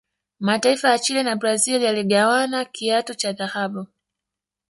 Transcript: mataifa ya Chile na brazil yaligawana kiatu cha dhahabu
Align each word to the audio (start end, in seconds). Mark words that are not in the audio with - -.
mataifa 0.39 0.89
ya 0.89 0.99
Chile 0.99 1.23
na 1.23 1.35
brazil 1.35 1.81
yaligawana 1.81 2.65
kiatu 2.65 3.15
cha 3.15 3.31
dhahabu 3.33 3.87